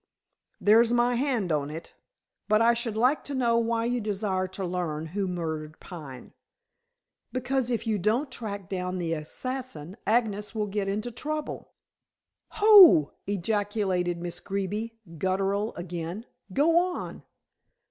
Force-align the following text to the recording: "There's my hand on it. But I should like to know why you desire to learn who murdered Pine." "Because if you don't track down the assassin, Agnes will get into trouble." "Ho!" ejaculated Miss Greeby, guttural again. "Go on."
"There's 0.59 0.91
my 0.91 1.13
hand 1.13 1.51
on 1.51 1.69
it. 1.69 1.93
But 2.49 2.59
I 2.59 2.73
should 2.73 2.97
like 2.97 3.23
to 3.25 3.35
know 3.35 3.59
why 3.59 3.85
you 3.85 4.01
desire 4.01 4.47
to 4.47 4.65
learn 4.65 5.05
who 5.05 5.27
murdered 5.27 5.79
Pine." 5.79 6.33
"Because 7.31 7.69
if 7.69 7.85
you 7.85 7.99
don't 7.99 8.31
track 8.31 8.67
down 8.67 8.97
the 8.97 9.13
assassin, 9.13 9.95
Agnes 10.07 10.55
will 10.55 10.65
get 10.65 10.87
into 10.87 11.11
trouble." 11.11 11.73
"Ho!" 12.57 13.11
ejaculated 13.27 14.17
Miss 14.19 14.39
Greeby, 14.39 14.97
guttural 15.19 15.71
again. 15.75 16.25
"Go 16.51 16.79
on." 16.79 17.21